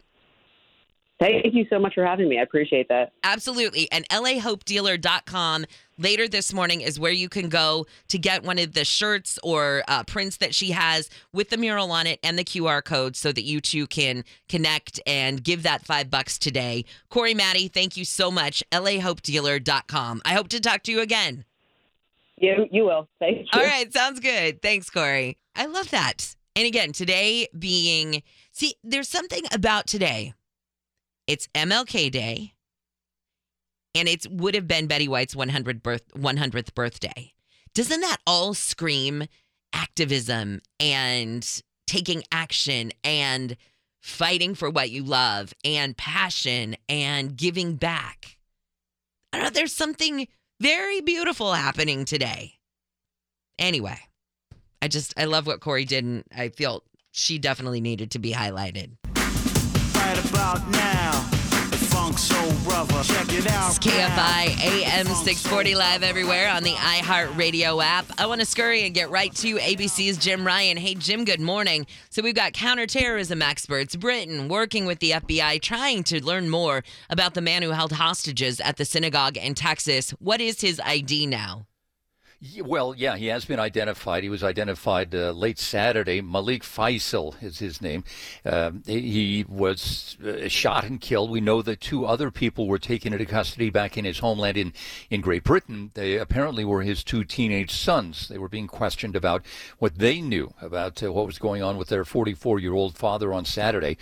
[1.22, 2.40] Thank you so much for having me.
[2.40, 3.12] I appreciate that.
[3.22, 3.90] Absolutely.
[3.92, 5.66] And LAHopeDealer.com.
[5.96, 9.84] later this morning is where you can go to get one of the shirts or
[9.86, 13.30] uh, prints that she has with the mural on it and the QR code so
[13.30, 16.84] that you two can connect and give that five bucks today.
[17.08, 18.64] Corie Mattie, thank you so much.
[18.72, 20.22] LAHopeDealer.com.
[20.24, 21.44] I hope to talk to you again.
[22.38, 23.08] You, you will.
[23.20, 23.46] Thank you.
[23.52, 24.60] All right, sounds good.
[24.60, 25.38] Thanks, Corie.
[25.54, 26.34] I love that.
[26.56, 30.34] And again, today being, see, there's something about today.
[31.26, 32.54] It's MLK Day,
[33.94, 37.32] and it would have been Betty White's 100 birth, 100th birthday.
[37.74, 39.26] Doesn't that all scream
[39.72, 43.56] activism and taking action and
[44.00, 48.36] fighting for what you love and passion and giving back?
[49.32, 50.26] I don't know, there's something
[50.60, 52.54] very beautiful happening today.
[53.58, 53.98] Anyway,
[54.82, 56.82] I just I love what Corie did, and I feel
[57.12, 58.96] she definitely needed to be highlighted.
[60.12, 61.10] Right about now,
[61.70, 63.02] the funk soul brother.
[63.02, 63.74] Check it out.
[63.74, 68.04] It's KFI AM 640 live everywhere on the iHeartRadio app.
[68.18, 70.76] I want to scurry and get right to ABC's Jim Ryan.
[70.76, 71.86] Hey, Jim, good morning.
[72.10, 77.32] So we've got counterterrorism experts, Britain, working with the FBI, trying to learn more about
[77.32, 80.10] the man who held hostages at the synagogue in Texas.
[80.18, 81.64] What is his ID now?
[82.60, 84.24] Well, yeah, he has been identified.
[84.24, 86.20] He was identified uh, late Saturday.
[86.20, 88.02] Malik Faisal is his name.
[88.84, 91.30] He he was uh, shot and killed.
[91.30, 94.72] We know that two other people were taken into custody back in his homeland in,
[95.08, 95.92] in Great Britain.
[95.94, 98.26] They apparently were his two teenage sons.
[98.26, 99.44] They were being questioned about
[99.78, 103.32] what they knew about uh, what was going on with their 44 year old father
[103.32, 103.96] on Saturday.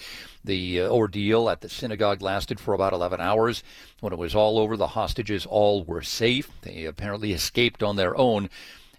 [0.45, 3.63] The uh, ordeal at the synagogue lasted for about 11 hours.
[4.01, 6.51] When it was all over, the hostages all were safe.
[6.63, 8.49] They apparently escaped on their own.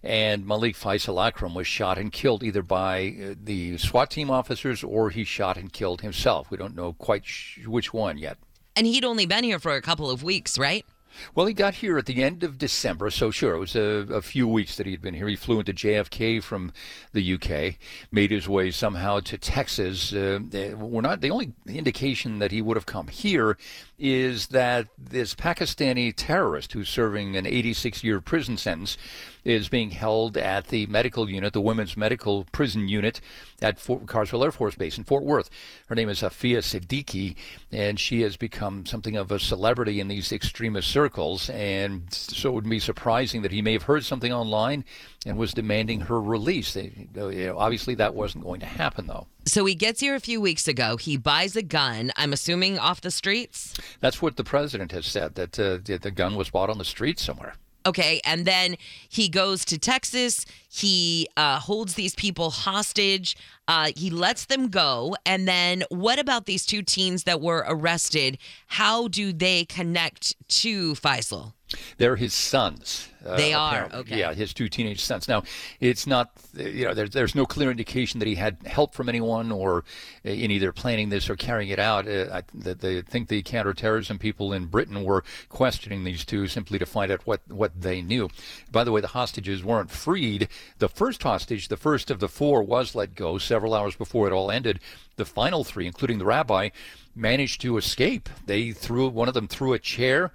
[0.03, 4.83] And Malik Faisal Akram was shot and killed either by uh, the SWAT team officers
[4.83, 6.49] or he shot and killed himself.
[6.49, 7.25] We don't know quite
[7.65, 8.37] which one yet.
[8.75, 10.85] And he'd only been here for a couple of weeks, right?
[11.35, 14.21] Well, he got here at the end of December, so sure, it was a, a
[14.21, 15.27] few weeks that he'd been here.
[15.27, 16.71] He flew into JFK from
[17.13, 17.75] the UK,
[18.11, 20.13] made his way somehow to Texas.
[20.13, 20.39] Uh,
[20.77, 23.57] we're not the only indication that he would have come here
[24.01, 28.97] is that this Pakistani terrorist who's serving an 86-year prison sentence
[29.43, 33.21] is being held at the medical unit, the women's medical prison unit
[33.61, 35.51] at Fort Carswell Air Force Base in Fort Worth.
[35.87, 37.35] Her name is Aafia Siddiqui,
[37.71, 41.49] and she has become something of a celebrity in these extremist circles.
[41.51, 44.83] And so it wouldn't be surprising that he may have heard something online
[45.25, 46.73] and was demanding her release.
[46.73, 49.27] They, you know, obviously, that wasn't going to happen, though.
[49.45, 50.97] So he gets here a few weeks ago.
[50.97, 53.73] He buys a gun, I'm assuming off the streets.
[53.99, 56.85] That's what the president has said that uh, the the gun was bought on the
[56.85, 57.55] street somewhere.
[57.83, 58.75] Okay, and then
[59.09, 60.45] he goes to Texas.
[60.69, 63.35] He uh, holds these people hostage.
[63.67, 65.15] Uh, he lets them go.
[65.25, 68.37] And then, what about these two teens that were arrested?
[68.67, 71.53] How do they connect to Faisal?
[71.97, 73.07] They're his sons.
[73.25, 74.19] uh, They are, okay.
[74.19, 75.27] Yeah, his two teenage sons.
[75.27, 75.43] Now,
[75.79, 79.09] it's not, uh, you know, there's, there's no clear indication that he had help from
[79.09, 79.83] anyone or
[80.25, 82.07] uh, in either planning this or carrying it out.
[82.07, 86.79] Uh, I that they think the counterterrorism people in Britain were questioning these two simply
[86.79, 88.29] to find out what, what they knew.
[88.71, 90.47] By the way, the hostages weren't freed.
[90.79, 94.33] The first hostage, the first of the four, was let go several hours before it
[94.33, 94.79] all ended.
[95.17, 96.69] The final three, including the rabbi,
[97.15, 98.29] managed to escape.
[98.45, 100.31] They threw one of them threw a chair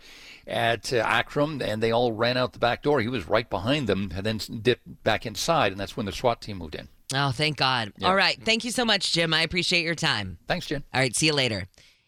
[0.46, 3.00] at uh, Akram, and they all ran out the back door.
[3.00, 6.40] He was right behind them, and then dipped back inside, and that's when the SWAT
[6.40, 6.88] team moved in.
[7.14, 7.92] Oh, thank God.
[7.98, 8.08] Yeah.
[8.08, 8.40] All right.
[8.42, 9.32] Thank you so much, Jim.
[9.32, 10.38] I appreciate your time.
[10.48, 10.82] Thanks, Jim.
[10.92, 11.14] All right.
[11.14, 11.66] See you later.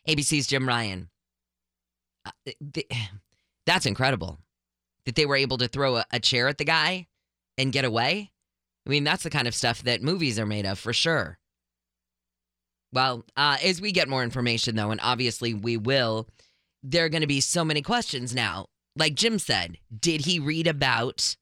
[0.09, 1.09] ABC's Jim Ryan.
[2.25, 2.31] Uh,
[2.73, 2.91] th-
[3.67, 4.39] that's incredible
[5.07, 7.07] that they were able to throw a, a chair at the guy
[7.57, 8.33] and get away.
[8.87, 11.39] I mean, that's the kind of stuff that movies are made of for sure.
[12.93, 16.29] Well, uh, as we get more information, though, and obviously we will,
[16.83, 18.67] there are going to be so many questions now.
[18.97, 21.37] Like Jim said, did he read about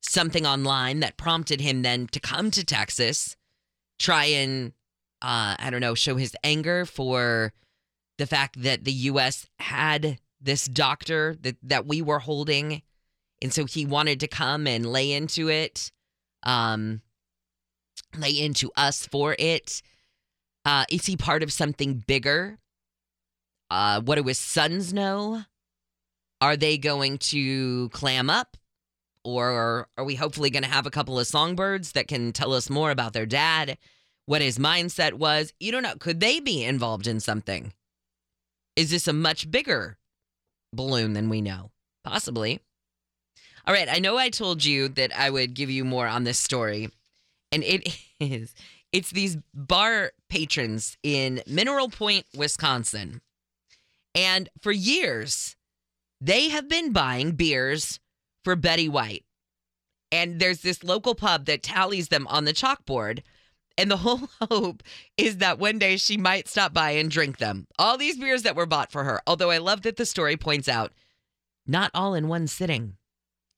[0.00, 3.36] something online that prompted him then to come to Texas,
[3.98, 4.72] try and,
[5.22, 7.52] uh, I don't know, show his anger for
[8.18, 9.46] the fact that the U.S.
[9.58, 12.82] had this doctor that, that we were holding.
[13.42, 15.92] And so he wanted to come and lay into it,
[16.42, 17.02] um,
[18.16, 19.82] lay into us for it.
[20.64, 22.58] Uh, is he part of something bigger?
[23.70, 25.44] Uh, what do his sons know?
[26.40, 28.56] Are they going to clam up?
[29.24, 32.70] Or are we hopefully going to have a couple of songbirds that can tell us
[32.70, 33.76] more about their dad,
[34.26, 35.52] what his mindset was?
[35.60, 35.96] You don't know.
[35.96, 37.72] Could they be involved in something?
[38.76, 39.98] Is this a much bigger
[40.72, 41.72] balloon than we know?
[42.04, 42.60] Possibly.
[43.66, 43.88] All right.
[43.90, 46.88] I know I told you that I would give you more on this story,
[47.52, 48.54] and it is
[48.92, 53.20] it's these bar patrons in Mineral Point, Wisconsin.
[54.14, 55.56] And for years,
[56.20, 58.00] they have been buying beers
[58.44, 59.24] for Betty White.
[60.10, 63.22] And there's this local pub that tallies them on the chalkboard.
[63.76, 64.82] And the whole hope
[65.16, 67.66] is that one day she might stop by and drink them.
[67.78, 69.20] All these beers that were bought for her.
[69.26, 70.92] Although I love that the story points out
[71.66, 72.96] not all in one sitting.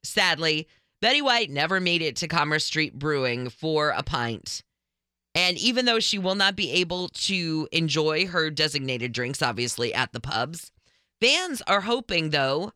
[0.02, 0.66] Sadly,
[1.00, 4.62] Betty White never made it to Commerce Street Brewing for a pint.
[5.34, 10.12] And even though she will not be able to enjoy her designated drinks, obviously, at
[10.12, 10.72] the pubs,
[11.20, 12.72] fans are hoping, though,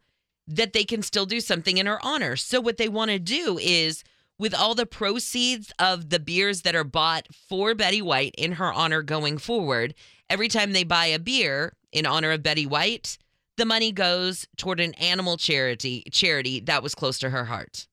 [0.47, 2.37] that they can still do something in her honor.
[2.37, 4.05] So, what they want to do is,
[4.39, 8.73] with all the proceeds of the beers that are bought for Betty White in her
[8.73, 9.95] honor going forward,
[10.31, 13.19] every time they buy a beer in honor of Betty White,
[13.57, 17.87] the money goes toward an animal charity charity that was close to her heart.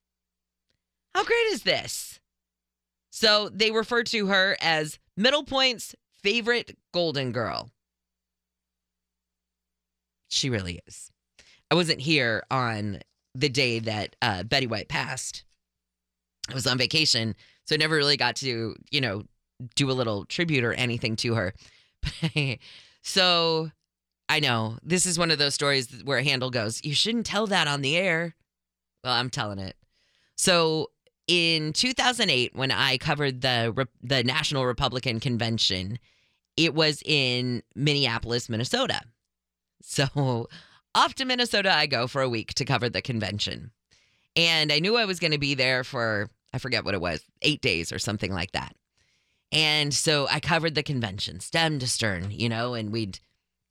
[1.13, 2.20] How great is this?
[3.11, 5.93] So they refer to her as Middle Point's
[6.23, 7.69] favorite golden girl.
[10.29, 11.11] She really is.
[11.69, 12.99] I wasn't here on
[13.35, 15.43] the day that uh, Betty White passed.
[16.49, 19.23] I was on vacation, so I never really got to, you know,
[19.75, 21.53] do a little tribute or anything to her.
[23.03, 23.71] so
[24.29, 27.47] I know this is one of those stories where a handle goes, you shouldn't tell
[27.47, 28.35] that on the air.
[29.03, 29.75] Well, I'm telling it.
[30.35, 30.91] So
[31.31, 35.97] in 2008, when I covered the the National Republican Convention,
[36.57, 38.99] it was in Minneapolis, Minnesota.
[39.81, 40.49] So
[40.93, 43.71] off to Minnesota I go for a week to cover the convention.
[44.35, 47.23] And I knew I was going to be there for, I forget what it was,
[47.41, 48.75] eight days or something like that.
[49.53, 53.19] And so I covered the convention, stem to stern, you know, and we'd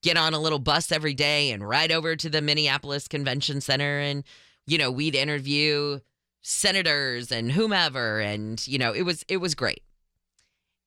[0.03, 3.99] get on a little bus every day and ride over to the Minneapolis Convention Center.
[3.99, 4.25] And,
[4.67, 6.01] you know, we'd interview
[6.43, 8.21] senators and whomever.
[8.21, 9.83] And, you know, it was, it was great.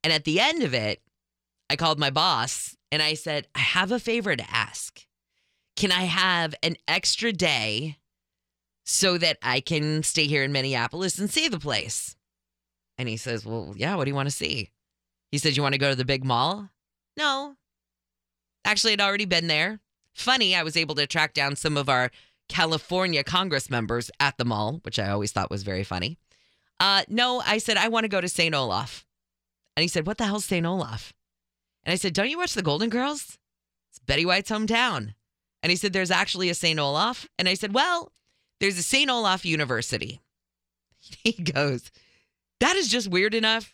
[0.04, 1.02] And at the end of it,
[1.70, 5.06] I called my boss and I said, I have a favor to ask.
[5.76, 7.98] Can I have an extra day
[8.84, 12.16] so that I can stay here in Minneapolis and see the place?
[12.98, 14.70] And he says, Well, yeah, what do you want to see?
[15.32, 16.70] He says, You want to go to the big mall?
[17.18, 17.56] No.
[18.66, 19.80] Actually, I'd already been there.
[20.14, 22.12] Funny, I was able to track down some of our
[22.54, 26.20] California Congress members at the mall, which I always thought was very funny.
[26.80, 28.54] Uh, no, I said, I want to go to St.
[28.54, 29.08] Olaf.
[29.76, 30.64] And he said, What the hell's St.
[30.64, 31.14] Olaf?
[31.84, 33.40] And I said, Don't you watch the Golden Girls?
[33.90, 35.16] It's Betty White's hometown.
[35.64, 36.80] And he said, There's actually a St.
[36.80, 37.28] Olaf.
[37.40, 38.12] And I said, Well,
[38.60, 39.10] there's a St.
[39.10, 40.22] Olaf University.
[41.24, 41.92] He goes,
[42.60, 43.74] That is just weird enough.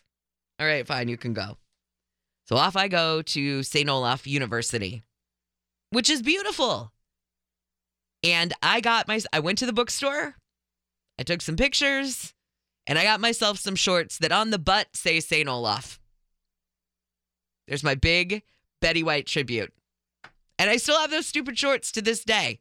[0.58, 1.58] All right, fine, you can go.
[2.48, 3.90] So off I go to St.
[3.90, 5.02] Olaf University,
[5.90, 6.92] which is beautiful.
[8.22, 10.36] And I got my, I went to the bookstore,
[11.18, 12.34] I took some pictures,
[12.86, 15.48] and I got myself some shorts that on the butt say St.
[15.48, 16.00] Olaf.
[17.66, 18.42] There's my big
[18.80, 19.72] Betty White tribute.
[20.58, 22.60] And I still have those stupid shorts to this day.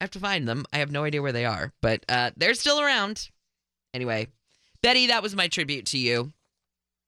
[0.00, 0.64] I have to find them.
[0.72, 3.30] I have no idea where they are, but uh, they're still around.
[3.92, 4.28] Anyway,
[4.82, 6.32] Betty, that was my tribute to you.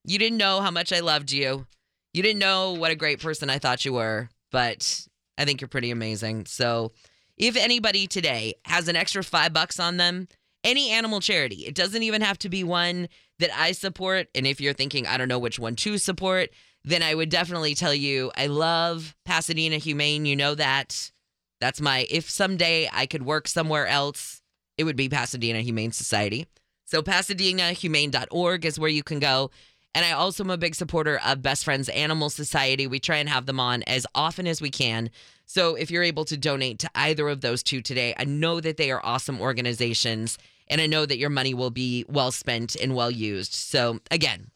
[0.04, 1.66] You didn't know how much I loved you.
[2.12, 5.06] You didn't know what a great person I thought you were, but
[5.38, 6.46] I think you're pretty amazing.
[6.46, 6.92] So,
[7.36, 10.26] if anybody today has an extra five bucks on them,
[10.64, 14.28] any animal charity, it doesn't even have to be one that I support.
[14.34, 16.48] And if you're thinking, I don't know which one to support,
[16.84, 20.24] then I would definitely tell you I love Pasadena Humane.
[20.24, 21.12] You know that.
[21.60, 24.42] That's my, if someday I could work somewhere else,
[24.78, 26.46] it would be Pasadena Humane Society.
[26.84, 29.50] So, PasadenaHumane.org is where you can go.
[29.96, 32.86] And I also am a big supporter of Best Friends Animal Society.
[32.86, 35.08] We try and have them on as often as we can.
[35.46, 38.76] So if you're able to donate to either of those two today, I know that
[38.76, 40.36] they are awesome organizations
[40.68, 43.54] and I know that your money will be well spent and well used.
[43.54, 44.50] So again,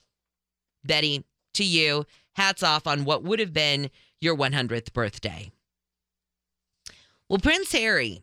[0.84, 1.24] Betty,
[1.54, 3.88] to you, hats off on what would have been
[4.20, 5.50] your 100th birthday.
[7.30, 8.20] Well, Prince Harry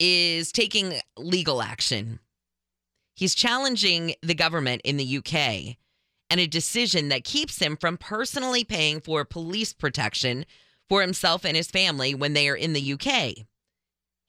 [0.00, 2.18] is taking legal action.
[3.14, 5.76] He's challenging the government in the UK
[6.30, 10.46] and a decision that keeps him from personally paying for police protection
[10.88, 13.46] for himself and his family when they are in the UK.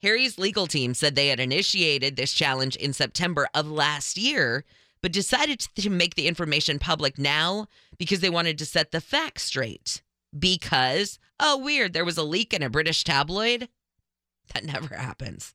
[0.02, 4.64] Harry's legal team said they had initiated this challenge in September of last year,
[5.00, 7.66] but decided to make the information public now
[7.98, 10.02] because they wanted to set the facts straight.
[10.36, 13.68] Because, oh, weird, there was a leak in a British tabloid?
[14.54, 15.54] That never happens.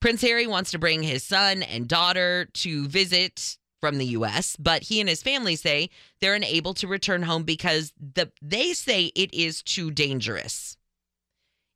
[0.00, 4.84] Prince Harry wants to bring his son and daughter to visit from the US, but
[4.84, 5.90] he and his family say
[6.20, 10.76] they're unable to return home because the they say it is too dangerous.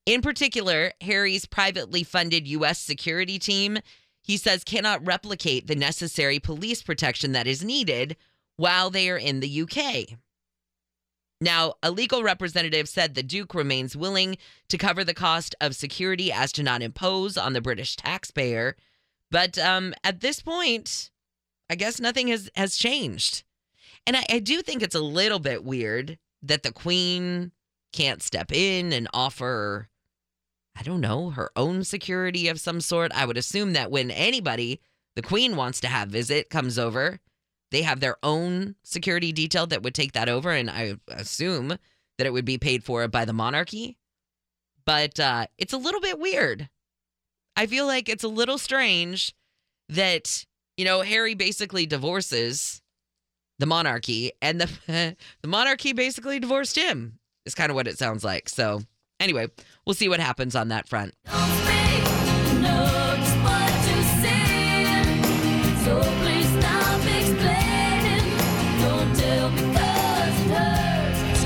[0.07, 3.79] In particular, Harry's privately funded US security team,
[4.23, 8.17] he says cannot replicate the necessary police protection that is needed
[8.57, 10.17] while they are in the UK.
[11.41, 14.39] Now, a legal representative said the Duke remains willing
[14.69, 18.77] to cover the cost of security as to not impose on the British taxpayer.
[19.33, 21.11] But um, at this point,
[21.69, 23.43] I guess nothing has, has changed.
[24.07, 27.53] And I, I do think it's a little bit weird that the Queen
[27.93, 29.89] can't step in and offer,
[30.79, 33.13] I don't know, her own security of some sort.
[33.13, 34.81] I would assume that when anybody
[35.17, 37.21] the Queen wants to have visit comes over,
[37.73, 42.27] they have their own security detail that would take that over, and I assume that
[42.27, 43.97] it would be paid for by the monarchy.
[44.85, 46.69] But uh, it's a little bit weird.
[47.57, 49.35] I feel like it's a little strange
[49.89, 50.47] that
[50.77, 52.83] you know Harry basically divorces
[53.59, 54.71] the monarchy, and the
[55.43, 57.19] the monarchy basically divorced him.
[57.45, 58.49] Is kind of what it sounds like.
[58.49, 58.83] So
[59.21, 59.49] anyway,
[59.87, 61.15] we'll see what happens on that front.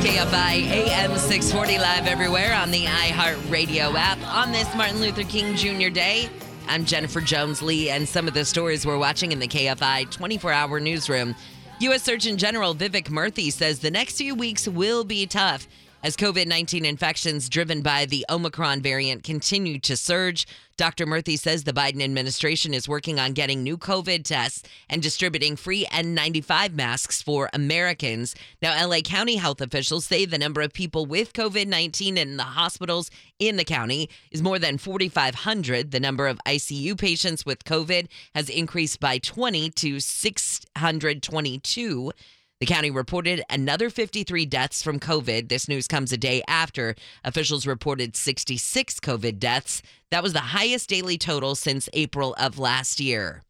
[0.01, 5.91] KFI AM 640 live everywhere on the iHeartRadio app on this Martin Luther King Jr.
[5.91, 6.31] Day.
[6.69, 10.53] I'm Jennifer Jones Lee, and some of the stories we're watching in the KFI 24
[10.53, 11.35] hour newsroom.
[11.81, 12.03] U.S.
[12.03, 15.67] Surgeon General Vivek Murthy says the next few weeks will be tough
[16.03, 20.47] as COVID 19 infections driven by the Omicron variant continue to surge.
[20.77, 21.05] Dr.
[21.05, 25.85] Murthy says the Biden administration is working on getting new COVID tests and distributing free
[25.93, 28.35] N95 masks for Americans.
[28.63, 32.45] Now, LA County health officials say the number of people with COVID 19 in the
[32.45, 35.91] hospitals in the county is more than 4,500.
[35.91, 42.13] The number of ICU patients with COVID has increased by 20 to 622.
[42.61, 45.49] The county reported another 53 deaths from COVID.
[45.49, 46.95] This news comes a day after
[47.25, 49.81] officials reported 66 COVID deaths.
[50.11, 53.41] That was the highest daily total since April of last year.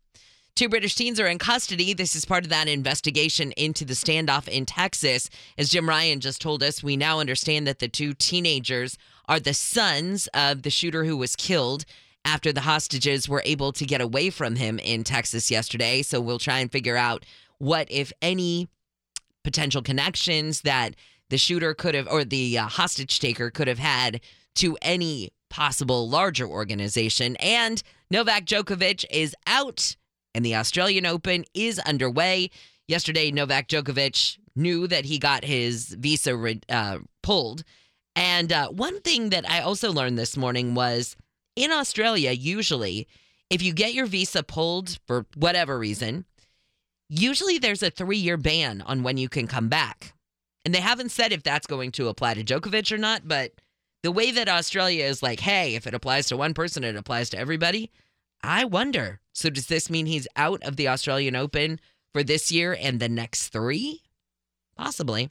[0.55, 1.93] Two British teens are in custody.
[1.93, 5.29] This is part of that investigation into the standoff in Texas.
[5.59, 8.97] As Jim Ryan just told us, we now understand that the two teenagers
[9.29, 11.85] are the sons of the shooter who was killed
[12.25, 16.03] after the hostages were able to get away from him in Texas yesterday.
[16.03, 17.27] So we'll try and figure out
[17.59, 18.69] what, if any,
[19.45, 20.95] potential connections that
[21.31, 24.21] the shooter could have or the uh, hostage taker could have had
[24.57, 27.37] to any possible larger organization.
[27.37, 29.97] And Novak Djokovic is out
[30.35, 32.51] and the Australian Open is underway.
[32.89, 37.65] Yesterday, Novak Djokovic knew that he got his visa re- uh, pulled.
[38.17, 41.17] And uh, one thing that I also learned this morning was
[41.57, 43.07] in Australia, usually,
[43.49, 46.25] if you get your visa pulled for whatever reason,
[47.11, 50.15] usually there's a three year ban on when you can come back.
[50.65, 53.53] And they haven't said if that's going to apply to Djokovic or not, but
[54.03, 57.31] the way that Australia is like, hey, if it applies to one person, it applies
[57.31, 57.91] to everybody.
[58.43, 59.21] I wonder.
[59.33, 61.81] So, does this mean he's out of the Australian Open
[62.13, 64.03] for this year and the next three?
[64.77, 65.31] Possibly.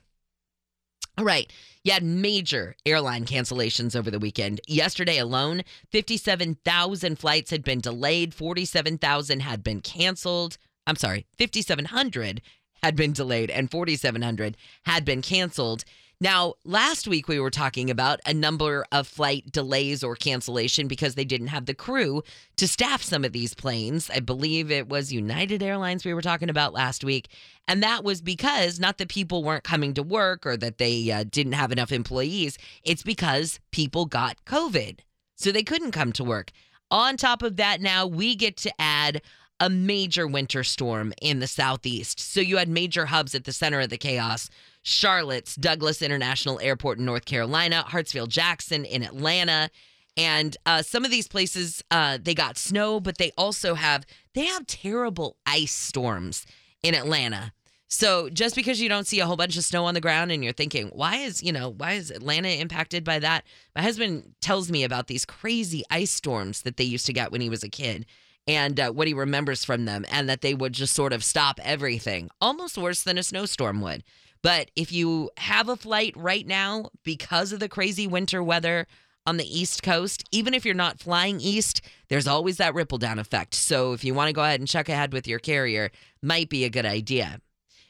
[1.18, 1.52] All right.
[1.84, 4.62] You had major airline cancellations over the weekend.
[4.68, 10.58] Yesterday alone, 57,000 flights had been delayed, 47,000 had been canceled.
[10.90, 12.42] I'm sorry, 5,700
[12.82, 15.84] had been delayed and 4,700 had been canceled.
[16.22, 21.16] Now, last week we were talking about a number of flight delays or cancellation because
[21.16, 22.24] they didn't have the crew
[22.58, 24.10] to staff some of these planes.
[24.10, 27.30] I believe it was United Airlines we were talking about last week.
[27.70, 31.24] And that was because not that people weren't coming to work or that they uh,
[31.24, 35.00] didn't have enough employees, it's because people got COVID.
[35.36, 36.52] So they couldn't come to work.
[36.92, 39.22] On top of that, now we get to add
[39.60, 42.20] a major winter storm in the southeast.
[42.20, 44.50] So you had major hubs at the center of the chaos.
[44.82, 49.70] Charlotte's Douglas International Airport in North Carolina, Hartsfield Jackson in Atlanta.
[50.16, 54.46] And uh, some of these places, uh, they got snow, but they also have they
[54.46, 56.46] have terrible ice storms
[56.84, 57.54] in Atlanta.
[57.92, 60.44] So just because you don't see a whole bunch of snow on the ground and
[60.44, 63.44] you're thinking, why is you know why is Atlanta impacted by that?
[63.76, 67.42] My husband tells me about these crazy ice storms that they used to get when
[67.42, 68.06] he was a kid
[68.50, 71.60] and uh, what he remembers from them, and that they would just sort of stop
[71.64, 74.04] everything, almost worse than a snowstorm would.
[74.42, 78.88] But if you have a flight right now because of the crazy winter weather
[79.28, 83.20] on the East Coast, even if you're not flying east, there's always that ripple down
[83.20, 83.54] effect.
[83.54, 85.92] So if you want to go ahead and check ahead with your carrier,
[86.24, 87.40] might be a good idea.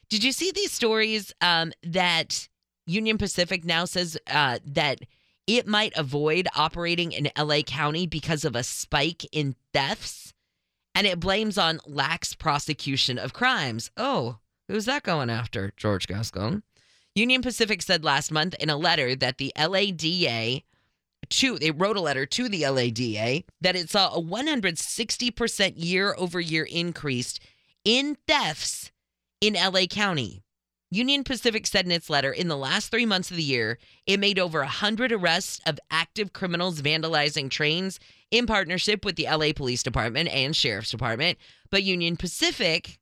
[0.10, 2.50] Did you see these stories um, that
[2.86, 5.00] Union Pacific now says uh, that
[5.48, 10.34] it might avoid operating in LA County because of a spike in thefts?
[11.00, 13.90] And it blames on lax prosecution of crimes.
[13.96, 15.72] Oh, who's that going after?
[15.78, 16.62] George Gascon.
[17.16, 20.60] Union Pacific said last month in a letter that the LADA
[21.30, 26.42] to they wrote a letter to the LADA that it saw a 160% year over
[26.42, 27.40] year increase
[27.86, 28.92] in thefts
[29.40, 30.44] in LA County.
[30.92, 33.78] Union Pacific said in its letter in the last three months of the year,
[34.08, 38.00] it made over 100 arrests of active criminals vandalizing trains
[38.32, 41.38] in partnership with the LA Police Department and Sheriff's Department.
[41.70, 42.98] But Union Pacific,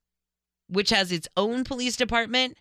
[0.67, 2.57] which has its own police department,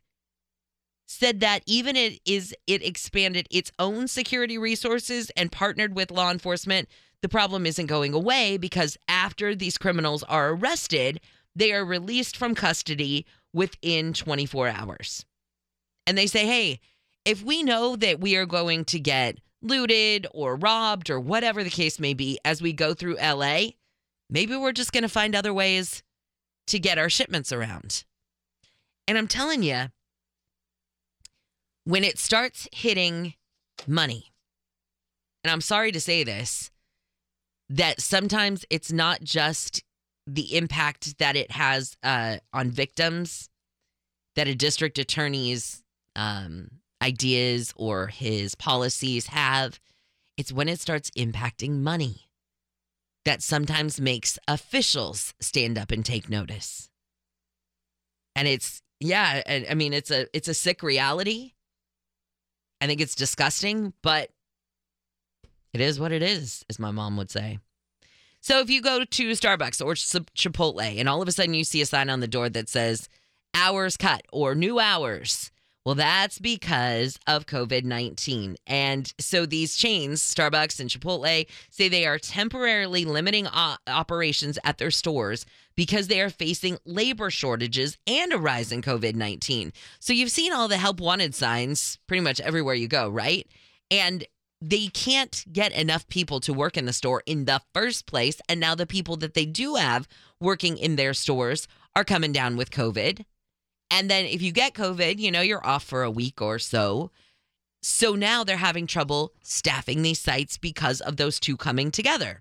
[1.08, 6.30] said that even it is it expanded its own security resources and partnered with law
[6.30, 6.88] enforcement,
[7.22, 11.20] the problem isn't going away because after these criminals are arrested,
[11.54, 15.24] they are released from custody within 24 hours.
[16.06, 16.80] And they say, "Hey,
[17.24, 21.70] if we know that we are going to get looted or robbed or whatever the
[21.70, 23.70] case may be as we go through LA,
[24.30, 26.02] maybe we're just going to find other ways
[26.68, 28.04] to get our shipments around."
[29.08, 29.86] And I'm telling you,
[31.84, 33.34] when it starts hitting
[33.86, 34.32] money,
[35.44, 36.70] and I'm sorry to say this,
[37.68, 39.84] that sometimes it's not just
[40.26, 43.48] the impact that it has uh, on victims,
[44.34, 45.82] that a district attorney's
[46.14, 46.68] um,
[47.02, 49.78] ideas or his policies have.
[50.36, 52.26] It's when it starts impacting money
[53.24, 56.90] that sometimes makes officials stand up and take notice.
[58.34, 61.52] And it's yeah, I, I mean it's a it's a sick reality.
[62.80, 64.30] I think it's disgusting, but
[65.72, 67.58] it is what it is, as my mom would say.
[68.46, 71.82] So if you go to Starbucks or Chipotle and all of a sudden you see
[71.82, 73.08] a sign on the door that says
[73.54, 75.50] hours cut or new hours,
[75.84, 78.54] well, that's because of COVID 19.
[78.68, 83.48] And so these chains, Starbucks and Chipotle, say they are temporarily limiting
[83.88, 85.44] operations at their stores
[85.74, 89.72] because they are facing labor shortages and a rise in COVID 19.
[89.98, 93.44] So you've seen all the help wanted signs pretty much everywhere you go, right?
[93.90, 94.24] And
[94.60, 98.40] they can't get enough people to work in the store in the first place.
[98.48, 100.08] And now the people that they do have
[100.40, 103.24] working in their stores are coming down with COVID.
[103.90, 107.10] And then if you get COVID, you know, you're off for a week or so.
[107.82, 112.40] So now they're having trouble staffing these sites because of those two coming together.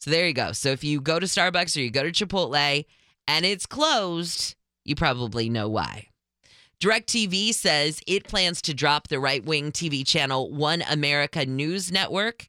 [0.00, 0.52] So there you go.
[0.52, 2.84] So if you go to Starbucks or you go to Chipotle
[3.28, 6.08] and it's closed, you probably know why.
[6.82, 12.48] DirecTV says it plans to drop the right wing TV channel One America News Network.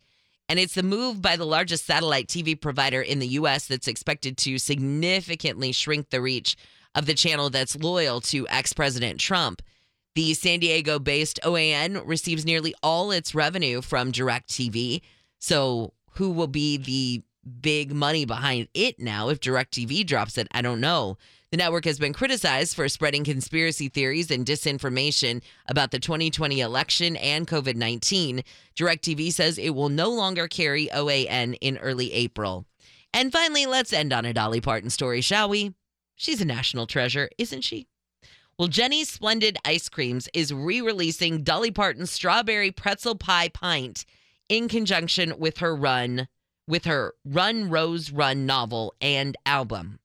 [0.49, 3.67] And it's the move by the largest satellite TV provider in the U.S.
[3.67, 6.57] that's expected to significantly shrink the reach
[6.95, 9.61] of the channel that's loyal to ex President Trump.
[10.15, 15.01] The San Diego based OAN receives nearly all its revenue from DirecTV.
[15.37, 17.21] So, who will be the
[17.61, 20.47] big money behind it now if DirecTV drops it?
[20.51, 21.19] I don't know.
[21.53, 27.15] The network has been criticized for spreading conspiracy theories and disinformation about the 2020 election
[27.15, 28.41] and COVID 19.
[28.75, 32.65] DirecTV says it will no longer carry OAN in early April.
[33.13, 35.75] And finally, let's end on a Dolly Parton story, shall we?
[36.15, 37.85] She's a national treasure, isn't she?
[38.57, 44.05] Well, Jeni's Splendid Ice Creams is re releasing Dolly Parton's Strawberry Pretzel Pie Pint
[44.49, 46.27] in conjunction with her run,
[46.67, 49.99] with her Run Rose Run novel and album.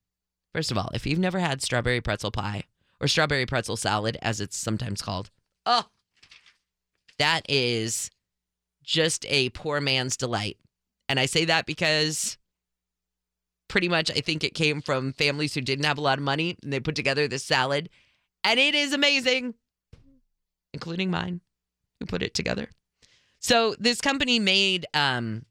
[0.53, 2.63] First of all, if you've never had strawberry pretzel pie
[2.99, 5.29] or strawberry pretzel salad, as it's sometimes called,
[5.65, 5.85] oh,
[7.19, 8.09] that is
[8.83, 10.57] just a poor man's delight.
[11.07, 12.37] And I say that because
[13.67, 16.57] pretty much I think it came from families who didn't have a lot of money
[16.63, 17.89] and they put together this salad.
[18.43, 19.53] And it is amazing,
[20.73, 21.41] including mine,
[21.99, 22.69] who put it together.
[23.39, 25.45] So this company made um,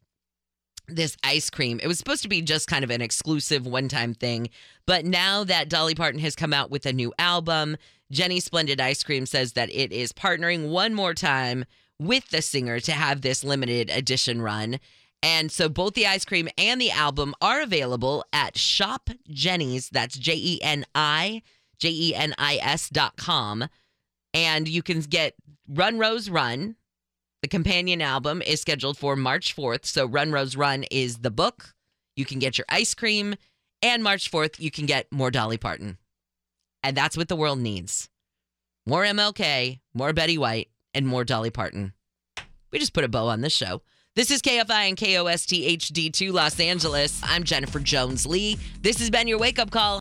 [0.88, 1.80] this ice cream.
[1.82, 4.50] It was supposed to be just kind of an exclusive one time thing.
[4.86, 7.76] But now that Dolly Parton has come out with a new album,
[8.12, 11.64] Jeni Splendid Ice Cream says that it is partnering one more time
[11.98, 14.78] with the singer to have this limited edition run.
[15.22, 19.90] And so both the ice cream and the album are available at Shop Jeni's.
[19.90, 21.42] That's J E N I,
[21.78, 23.66] J E N I S dot com.
[24.32, 25.34] And you can get
[25.68, 26.76] Run Rose Run,
[27.42, 29.86] the companion album is scheduled for March 4th.
[29.86, 31.74] So Run Rose Run is the book.
[32.16, 33.36] You can get your ice cream.
[33.80, 35.98] And March 4th, you can get more Dolly Parton.
[36.82, 38.08] And that's what the world needs
[38.86, 41.92] more MLK, more Betty White, and more Dolly Parton.
[42.72, 43.82] We just put a bow on this show.
[44.16, 47.20] This is KFI and KOST HD2 Los Angeles.
[47.22, 48.58] I'm Jennifer Jones Lee.
[48.80, 50.00] This has been your wake up call.